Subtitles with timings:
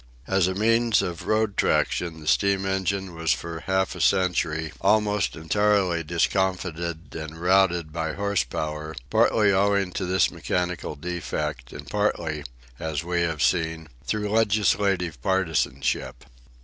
[0.25, 5.35] As a means of road traction the steam engine was for half a century almost
[5.35, 12.43] entirely discomfited and routed by horse power, partly owing to this mechanical defect and partly,
[12.79, 16.23] as we have seen, through legislative partisanship.